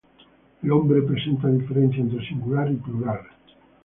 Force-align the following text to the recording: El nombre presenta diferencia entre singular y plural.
El 0.63 0.69
nombre 0.69 1.03
presenta 1.03 1.47
diferencia 1.49 2.01
entre 2.01 2.27
singular 2.27 2.71
y 2.71 2.75
plural. 2.77 3.19